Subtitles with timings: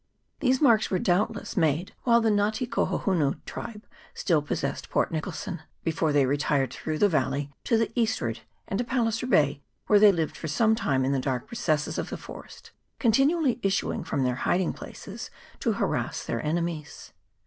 [0.39, 3.85] These marks were doubtless made while the Nga te Kahohunu tribe
[4.15, 8.79] still pos sessed Port Nicholson, before they retired through the valley to the eastward, and
[8.79, 12.17] to Palliser Bay, where they lived for some time in the dark recesses of the
[12.17, 15.29] forest, continually issuing from their hiding places
[15.59, 17.13] to harass their enemies.